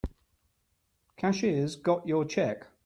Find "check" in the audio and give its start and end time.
2.25-2.65